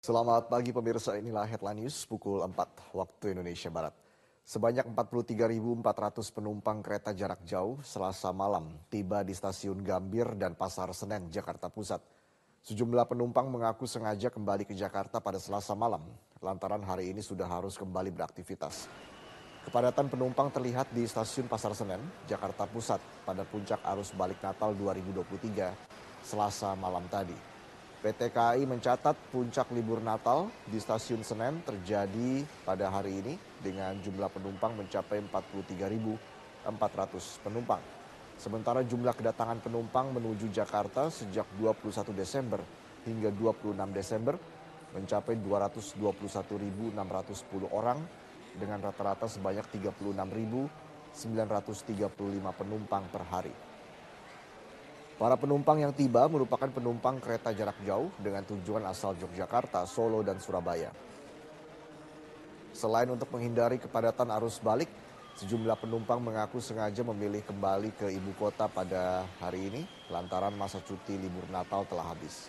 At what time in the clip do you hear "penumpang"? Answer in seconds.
6.32-6.80, 13.12-13.52, 20.08-20.48, 34.32-34.72, 37.44-37.84, 39.60-40.16, 52.56-53.04, 55.36-55.76, 56.72-57.20, 65.76-66.24